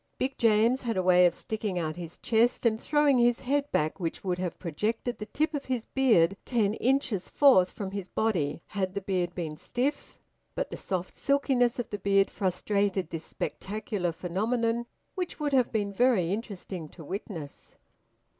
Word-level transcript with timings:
Big 0.17 0.35
James 0.39 0.81
had 0.81 0.97
a 0.97 1.03
way 1.03 1.27
of 1.27 1.35
sticking 1.35 1.77
out 1.77 1.95
his 1.95 2.17
chest 2.17 2.65
and 2.65 2.81
throwing 2.81 3.19
his 3.19 3.41
head 3.41 3.71
back 3.71 3.99
which 3.99 4.23
would 4.23 4.39
have 4.39 4.57
projected 4.57 5.19
the 5.19 5.27
tip 5.27 5.53
of 5.53 5.65
his 5.65 5.85
beard 5.85 6.35
ten 6.43 6.73
inches 6.73 7.29
forth 7.29 7.69
from 7.69 7.91
his 7.91 8.07
body, 8.09 8.63
had 8.69 8.95
the 8.95 9.01
beard 9.01 9.35
been 9.35 9.55
stiff; 9.55 10.17
but 10.55 10.71
the 10.71 10.75
soft 10.75 11.15
silkiness 11.15 11.77
of 11.77 11.91
the 11.91 11.99
beard 11.99 12.31
frustrated 12.31 13.11
this 13.11 13.25
spectacular 13.25 14.11
phenomenon, 14.11 14.87
which 15.13 15.39
would 15.39 15.53
have 15.53 15.71
been 15.71 15.93
very 15.93 16.33
interesting 16.33 16.89
to 16.89 17.03
witness. 17.05 17.75